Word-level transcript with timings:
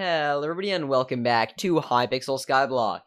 Hello 0.00 0.44
everybody 0.44 0.70
and 0.70 0.88
welcome 0.88 1.24
back 1.24 1.56
to 1.56 1.80
Hypixel 1.80 2.38
Skyblock. 2.38 3.00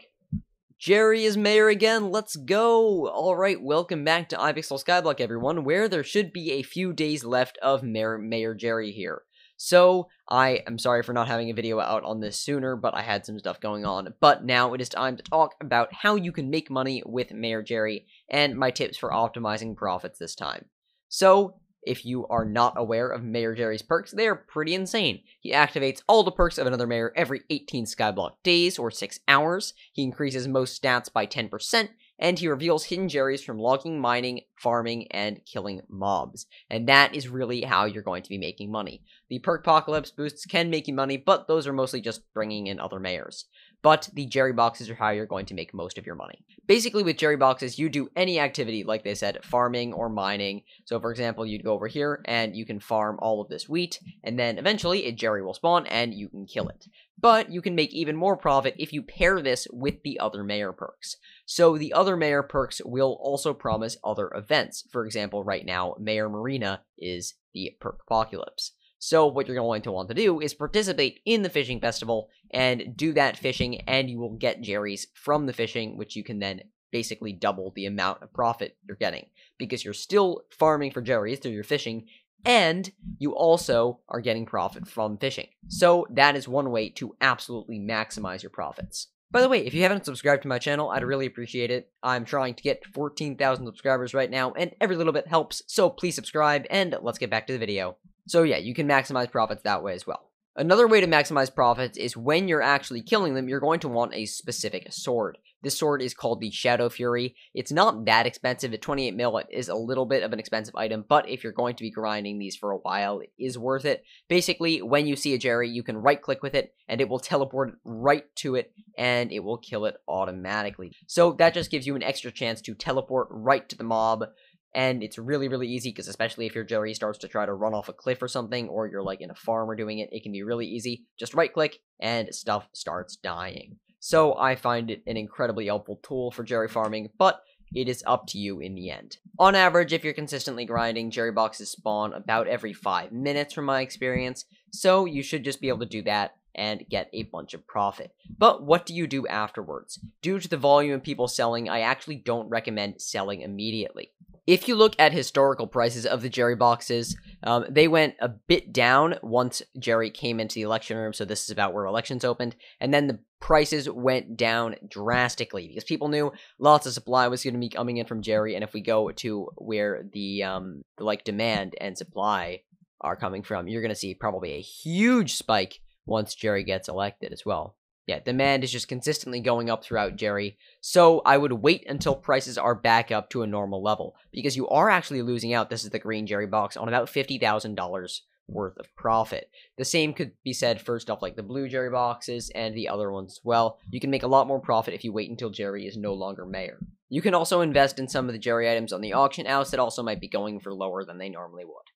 Jerry 0.78 1.24
is 1.24 1.38
mayor 1.38 1.70
again, 1.70 2.12
let's 2.12 2.36
go! 2.36 3.08
Alright, 3.08 3.62
welcome 3.62 4.04
back 4.04 4.28
to 4.28 4.36
Hypixel 4.36 4.84
Skyblock 4.84 5.22
everyone, 5.22 5.64
where 5.64 5.88
there 5.88 6.04
should 6.04 6.34
be 6.34 6.52
a 6.52 6.64
few 6.64 6.92
days 6.92 7.24
left 7.24 7.58
of 7.60 7.82
Mayor, 7.82 8.18
mayor 8.18 8.54
Jerry 8.54 8.92
here. 8.92 9.22
So, 9.56 10.10
I 10.28 10.64
am 10.68 10.78
sorry 10.78 11.02
for 11.02 11.14
not 11.14 11.30
having 11.30 11.50
a 11.50 11.54
video 11.54 11.80
out 11.80 12.04
on 12.04 12.20
this 12.20 12.38
sooner, 12.38 12.76
but 12.76 12.94
I 12.94 13.04
had 13.04 13.26
some 13.26 13.40
stuff 13.40 13.62
going 13.62 13.86
on. 13.86 14.14
But 14.20 14.44
now 14.44 14.74
it 14.74 14.82
is 14.82 14.90
time 14.90 15.16
to 15.16 15.24
talk 15.24 15.56
about 15.62 15.94
how 15.94 16.16
you 16.16 16.34
can 16.34 16.50
make 16.50 16.70
money 16.70 17.04
with 17.06 17.32
Mayor 17.32 17.64
Jerry, 17.64 18.06
and 18.30 18.58
my 18.58 18.70
tips 18.70 18.98
for 18.98 19.12
optimizing 19.12 19.78
profits 19.78 20.20
this 20.20 20.36
time. 20.36 20.66
So, 21.08 21.56
if 21.84 22.06
you 22.06 22.28
are 22.28 22.46
not 22.46 22.74
aware 22.78 23.10
of 23.10 23.24
Mayor 23.24 23.56
Jerry's 23.56 23.82
perks, 23.82 24.12
they 24.12 24.28
are 24.28 24.36
pretty 24.36 24.76
insane. 24.76 25.22
He 25.40 25.52
activates 25.52 26.02
all 26.08 26.24
the 26.24 26.32
perks 26.32 26.58
of 26.58 26.68
another 26.68 26.88
mayor 26.88 27.12
every 27.16 27.42
18 27.50 27.86
Skyblock 27.86 28.34
days 28.44 28.78
or 28.78 28.92
6 28.92 29.20
hours. 29.28 29.74
He 29.92 30.04
increases 30.04 30.48
most 30.48 30.82
stats 30.82 31.12
by 31.12 31.26
10%, 31.26 31.90
and 32.20 32.38
he 32.38 32.48
reveals 32.48 32.86
hidden 32.86 33.08
Jerrys 33.08 33.44
from 33.44 33.58
logging, 33.58 34.00
mining, 34.00 34.42
farming, 34.58 35.08
and 35.12 35.42
killing 35.46 35.82
mobs. 35.90 36.46
And 36.70 36.88
that 36.88 37.16
is 37.16 37.28
really 37.28 37.62
how 37.62 37.86
you're 37.86 38.04
going 38.04 38.24
to 38.24 38.30
be 38.30 38.38
making 38.38 38.72
money. 38.72 39.02
The 39.30 39.40
Perkpocalypse 39.40 40.12
boosts 40.12 40.46
can 40.46 40.70
make 40.70 40.88
you 40.88 40.94
money, 40.94 41.18
but 41.18 41.48
those 41.48 41.66
are 41.66 41.74
mostly 41.74 42.02
just 42.02 42.32
bringing 42.34 42.68
in 42.68 42.80
other 42.80 43.00
mayors 43.00 43.46
but 43.82 44.10
the 44.14 44.26
Jerry 44.26 44.54
boxes 44.54 44.90
are 44.90 44.96
how 44.96 45.10
you're 45.10 45.26
going 45.26 45.46
to 45.48 45.54
make 45.54 45.74
most 45.74 45.98
of 45.98 46.06
your 46.06 46.16
money. 46.16 46.46
Basically, 46.68 47.04
with 47.04 47.18
Jerry 47.18 47.38
boxes, 47.38 47.80
you 47.80 47.90
do 47.90 48.10
any 48.16 48.40
activity, 48.40 48.84
like 48.84 49.04
they 49.04 49.16
said, 49.16 49.44
farming 49.44 49.94
or 49.94 50.10
mining. 50.10 50.64
So, 50.86 51.00
for 51.00 51.12
example, 51.12 51.46
you'd 51.46 51.64
go 51.64 51.74
over 51.74 51.88
here 51.88 52.22
and 52.26 52.56
you 52.56 52.66
can 52.66 52.80
farm 52.80 53.18
all 53.22 53.42
of 53.42 53.50
this 53.50 53.68
wheat, 53.68 54.00
and 54.24 54.38
then 54.38 54.58
eventually 54.58 55.06
a 55.06 55.12
Jerry 55.12 55.44
will 55.44 55.54
spawn 55.54 55.88
and 55.88 56.14
you 56.14 56.30
can 56.30 56.46
kill 56.46 56.70
it. 56.70 56.86
But 57.20 57.52
you 57.52 57.62
can 57.62 57.76
make 57.76 57.94
even 57.94 58.16
more 58.16 58.38
profit 58.38 58.76
if 58.78 58.94
you 58.94 59.04
pair 59.04 59.42
this 59.42 59.68
with 59.72 60.02
the 60.04 60.20
other 60.20 60.44
mayor 60.44 60.72
perks. 60.72 61.18
So 61.46 61.78
the 61.78 61.94
other 61.94 62.16
mayor 62.16 62.44
perks 62.44 62.82
will 62.84 63.18
also 63.22 63.54
promise 63.54 63.98
other 64.04 64.32
events. 64.34 64.84
For 64.92 65.06
example, 65.06 65.44
right 65.44 65.66
now, 65.66 65.96
Mayor 66.00 66.30
Marina 66.30 66.82
is 66.98 67.36
the 67.54 67.76
Perkpocalypse. 67.80 68.72
So 69.04 69.26
what 69.26 69.48
you're 69.48 69.58
going 69.58 69.82
to 69.82 69.92
want 69.92 70.10
to 70.10 70.14
do 70.14 70.40
is 70.40 70.54
participate 70.54 71.22
in 71.26 71.42
the 71.42 71.50
fishing 71.50 71.82
festival 71.82 72.30
and 72.52 72.96
do 72.96 73.14
that 73.14 73.36
fishing, 73.36 73.82
and 73.82 74.12
you 74.12 74.20
will 74.20 74.38
get 74.38 74.62
Jerry's 74.62 75.08
from 75.16 75.48
the 75.48 75.54
fishing, 75.54 75.98
which 75.98 76.16
you 76.16 76.24
can 76.24 76.38
then 76.38 76.62
basically 76.92 77.34
double 77.34 77.72
the 77.76 77.88
amount 77.88 78.22
of 78.22 78.32
profit 78.32 78.78
you're 78.88 78.96
getting 78.96 79.26
because 79.58 79.84
you're 79.84 79.96
still 79.96 80.44
farming 80.52 80.92
for 80.92 81.02
Jerry's 81.02 81.40
through 81.40 81.54
your 81.54 81.64
fishing, 81.64 82.06
and 82.46 82.92
you 83.18 83.34
also 83.36 84.02
are 84.08 84.22
getting 84.22 84.46
profit 84.46 84.88
from 84.88 85.18
fishing. 85.18 85.48
So 85.68 86.06
that 86.12 86.36
is 86.36 86.48
one 86.48 86.70
way 86.70 86.90
to 86.92 87.16
absolutely 87.22 87.80
maximize 87.80 88.44
your 88.44 88.52
profits. 88.52 89.08
By 89.32 89.42
the 89.42 89.50
way, 89.50 89.66
if 89.66 89.74
you 89.74 89.82
haven't 89.82 90.06
subscribed 90.06 90.44
to 90.44 90.48
my 90.48 90.60
channel, 90.60 90.92
I'd 90.92 91.04
really 91.04 91.26
appreciate 91.26 91.72
it. 91.72 91.90
I'm 92.04 92.24
trying 92.24 92.54
to 92.54 92.64
get 92.64 92.86
14,000 92.94 93.66
subscribers 93.66 94.14
right 94.14 94.30
now, 94.30 94.52
and 94.52 94.76
every 94.80 94.96
little 94.96 95.14
bit 95.14 95.28
helps, 95.28 95.64
so 95.66 95.90
please 95.90 96.14
subscribe, 96.14 96.68
and 96.70 96.96
let's 97.02 97.18
get 97.18 97.32
back 97.32 97.48
to 97.48 97.54
the 97.54 97.60
video. 97.60 97.98
So 98.28 98.44
yeah, 98.44 98.58
you 98.58 98.74
can 98.74 98.88
maximize 98.88 99.32
profits 99.32 99.64
that 99.64 99.84
way 99.84 99.94
as 99.94 100.08
well. 100.08 100.32
Another 100.56 100.86
way 100.86 101.00
to 101.00 101.08
maximize 101.08 101.54
profits 101.54 101.98
is 101.98 102.18
when 102.18 102.50
you're 102.50 102.62
actually 102.62 103.02
killing 103.02 103.36
them, 103.36 103.48
you're 103.48 103.62
going 103.62 103.80
to 103.80 103.88
want 103.88 104.14
a 104.14 104.26
specific 104.26 104.92
sword. 104.92 105.38
This 105.64 105.78
sword 105.78 106.02
is 106.02 106.14
called 106.14 106.42
the 106.42 106.52
Shadow 106.52 106.90
Fury. 106.90 107.36
It's 107.54 107.72
not 107.72 108.06
that 108.06 108.26
expensive. 108.26 108.74
At 108.74 108.82
28 108.82 109.16
mil, 109.16 109.38
it 109.38 109.48
is 109.50 109.70
a 109.70 109.76
little 109.76 110.06
bit 110.06 110.24
of 110.24 110.34
an 110.34 110.40
expensive 110.40 110.76
item, 110.76 111.06
but 111.08 111.30
if 111.30 111.44
you're 111.44 111.54
going 111.54 111.76
to 111.76 111.84
be 111.84 111.92
grinding 111.92 112.38
these 112.38 112.56
for 112.58 112.72
a 112.72 112.78
while, 112.78 113.20
it 113.20 113.32
is 113.38 113.58
worth 113.58 113.86
it. 113.86 114.04
Basically, 114.28 114.82
when 114.82 115.06
you 115.06 115.16
see 115.16 115.34
a 115.36 115.38
Jerry, 115.38 115.70
you 115.70 115.84
can 115.84 115.98
right-click 115.98 116.42
with 116.42 116.56
it, 116.56 116.74
and 116.88 117.00
it 117.00 117.08
will 117.08 117.20
teleport 117.20 117.78
right 117.86 118.26
to 118.38 118.56
it, 118.56 118.74
and 118.98 119.32
it 119.32 119.44
will 119.44 119.58
kill 119.58 119.86
it 119.86 119.98
automatically. 120.08 120.92
So 121.08 121.34
that 121.34 121.54
just 121.54 121.72
gives 121.72 121.86
you 121.86 121.96
an 121.96 122.04
extra 122.04 122.32
chance 122.32 122.60
to 122.62 122.74
teleport 122.74 123.28
right 123.30 123.70
to 123.70 123.78
the 123.78 123.84
mob, 123.84 124.26
and 124.74 125.04
it's 125.04 125.18
really 125.18 125.48
really 125.48 125.68
easy 125.68 125.90
because 125.90 126.08
especially 126.08 126.46
if 126.46 126.56
your 126.56 126.64
Jerry 126.64 126.94
starts 126.94 127.20
to 127.20 127.28
try 127.28 127.46
to 127.46 127.54
run 127.54 127.74
off 127.74 127.90
a 127.90 127.94
cliff 127.94 128.22
or 128.22 128.28
something 128.28 128.70
or 128.70 128.88
you're 128.88 129.04
like 129.04 129.22
in 129.22 129.32
a 129.32 129.36
farm 129.36 129.70
or 129.70 129.76
doing 129.76 130.00
it 130.00 130.10
it 130.12 130.24
can 130.24 130.32
be 130.32 130.44
really 130.44 130.68
easy 130.68 131.06
just 131.18 131.34
right 131.34 131.54
click 131.54 131.80
and 132.00 132.34
stuff 132.34 132.68
starts 132.74 133.16
dying 133.16 133.78
so 134.00 134.36
i 134.38 134.56
find 134.56 134.90
it 134.90 135.04
an 135.06 135.18
incredibly 135.18 135.66
helpful 135.68 136.00
tool 136.02 136.32
for 136.32 136.44
jerry 136.44 136.68
farming 136.68 137.10
but 137.18 137.44
it 137.74 137.88
is 137.88 138.04
up 138.06 138.28
to 138.28 138.38
you 138.38 138.60
in 138.60 138.76
the 138.76 138.90
end. 138.90 139.18
On 139.40 139.56
average, 139.56 139.94
if 139.94 140.04
you're 140.04 140.14
consistently 140.14 140.66
grinding, 140.66 141.10
Jerry 141.10 141.32
boxes 141.32 141.70
spawn 141.70 142.14
about 142.14 142.48
every 142.48 142.74
5 142.74 143.12
minutes 143.12 143.54
from 143.54 143.66
my 143.66 143.82
experience, 143.82 144.46
so 144.72 145.06
you 145.06 145.24
should 145.24 145.44
just 145.44 145.62
be 145.62 145.70
able 145.70 145.80
to 145.80 145.86
do 145.86 146.02
that 146.04 146.36
and 146.54 146.86
get 146.90 147.10
a 147.14 147.24
bunch 147.24 147.54
of 147.54 147.66
profit. 147.66 148.14
But 148.38 148.64
what 148.64 148.86
do 148.86 148.94
you 148.94 149.08
do 149.08 149.26
afterwards? 149.28 150.00
Due 150.22 150.40
to 150.40 150.50
the 150.50 150.58
volume 150.58 150.96
of 150.96 151.04
people 151.04 151.30
selling, 151.30 151.70
I 151.70 151.80
actually 151.80 152.18
don't 152.18 152.50
recommend 152.50 153.02
selling 153.02 153.42
immediately 153.42 154.12
if 154.52 154.68
you 154.68 154.76
look 154.76 154.96
at 155.00 155.14
historical 155.14 155.66
prices 155.66 156.06
of 156.06 156.22
the 156.22 156.28
Jerry 156.28 156.58
boxes, 156.58 157.16
um, 157.44 157.64
they 157.70 157.88
went 157.88 158.16
a 158.20 158.28
bit 158.28 158.74
down 158.74 159.16
once 159.24 159.62
Jerry 159.80 160.10
came 160.10 160.42
into 160.42 160.56
the 160.56 160.64
election 160.64 160.98
room. 160.98 161.14
So 161.14 161.24
this 161.24 161.46
is 161.46 161.52
about 161.52 161.74
where 161.74 161.86
elections 161.86 162.26
opened, 162.26 162.58
and 162.82 162.94
then 162.94 163.08
the 163.08 163.20
prices 163.40 163.90
went 163.90 164.36
down 164.36 164.76
drastically 164.90 165.70
because 165.70 165.86
people 165.86 166.10
knew 166.10 166.34
lots 166.60 166.86
of 166.86 166.92
supply 166.92 167.30
was 167.30 167.46
going 167.46 167.54
to 167.54 167.62
be 167.62 167.70
coming 167.70 167.96
in 167.96 168.06
from 168.06 168.22
Jerry, 168.22 168.56
and 168.56 168.64
if 168.64 168.74
we 168.74 168.82
go 168.82 169.10
to 169.10 169.48
where 169.56 170.04
the 170.12 170.44
um, 170.44 170.82
like 171.00 171.24
demand 171.24 171.76
and 171.80 171.98
supply 171.98 172.64
are 173.00 173.16
coming 173.16 173.44
from, 173.44 173.70
you're 173.70 173.82
going 173.82 173.88
to 173.88 173.96
see 173.96 174.16
probably 174.16 174.52
a 174.52 174.62
huge 174.62 175.36
spike 175.36 175.80
once 176.06 176.36
Jerry 176.36 176.66
gets 176.66 176.90
elected 176.90 177.32
as 177.32 177.46
well. 177.46 177.78
Yeah, 178.08 178.20
demand 178.20 178.64
is 178.64 178.72
just 178.72 178.88
consistently 178.88 179.40
going 179.40 179.70
up 179.70 179.84
throughout 179.84 180.16
Jerry, 180.16 180.58
so 180.82 181.22
I 181.26 181.38
would 181.38 181.54
wait 181.54 181.86
until 181.88 182.16
prices 182.16 182.58
are 182.58 182.76
back 182.76 183.12
up 183.12 183.30
to 183.30 183.44
a 183.44 183.48
normal 183.48 183.84
level, 183.84 184.16
because 184.32 184.58
you 184.58 184.68
are 184.70 184.90
actually 184.90 185.22
losing 185.22 185.54
out, 185.54 185.70
this 185.70 185.84
is 185.84 185.92
the 185.92 186.00
green 186.00 186.26
Jerry 186.26 186.48
box, 186.48 186.76
on 186.76 186.88
about 186.88 187.08
$50,000 187.08 188.20
worth 188.48 188.78
of 188.78 188.94
profit. 188.96 189.50
The 189.78 189.86
same 189.86 190.14
could 190.14 190.32
be 190.44 190.52
said 190.52 190.82
for 190.82 191.00
stuff 191.00 191.22
like 191.22 191.36
the 191.36 191.44
blue 191.44 191.70
Jerry 191.70 191.90
boxes 191.90 192.52
and 192.54 192.76
the 192.76 192.90
other 192.90 193.12
ones 193.12 193.40
well. 193.44 193.78
You 193.92 194.00
can 194.00 194.10
make 194.10 194.24
a 194.24 194.28
lot 194.28 194.48
more 194.48 194.60
profit 194.60 194.94
if 194.94 195.04
you 195.04 195.14
wait 195.14 195.30
until 195.30 195.50
Jerry 195.52 195.86
is 195.86 195.96
no 195.96 196.14
longer 196.14 196.46
mayor. 196.46 196.80
You 197.08 197.22
can 197.22 197.34
also 197.34 197.62
invest 197.62 198.00
in 198.00 198.08
some 198.08 198.28
of 198.28 198.34
the 198.34 198.40
Jerry 198.40 198.70
items 198.70 198.92
on 198.92 199.02
the 199.02 199.14
auction 199.14 199.46
house 199.46 199.72
that 199.72 199.80
also 199.80 200.04
might 200.04 200.20
be 200.20 200.28
going 200.28 200.60
for 200.60 200.74
lower 200.74 201.06
than 201.06 201.18
they 201.18 201.30
normally 201.30 201.66
would. 201.66 201.91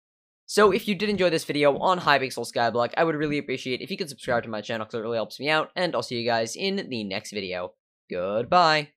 So 0.47 0.71
if 0.71 0.87
you 0.87 0.95
did 0.95 1.09
enjoy 1.09 1.29
this 1.29 1.43
video 1.43 1.77
on 1.79 1.99
Hypixel 1.99 2.51
Skyblock, 2.51 2.93
I 2.97 3.03
would 3.03 3.15
really 3.15 3.39
appreciate 3.39 3.81
if 3.81 3.89
you 3.89 3.97
could 3.97 4.09
subscribe 4.09 4.43
to 4.43 4.49
my 4.49 4.61
channel 4.61 4.85
because 4.85 4.99
it 4.99 5.01
really 5.01 5.17
helps 5.17 5.39
me 5.39 5.49
out, 5.49 5.71
and 5.75 5.95
I'll 5.95 6.03
see 6.03 6.19
you 6.19 6.25
guys 6.25 6.55
in 6.55 6.87
the 6.89 7.03
next 7.03 7.31
video. 7.31 7.73
Goodbye! 8.09 8.89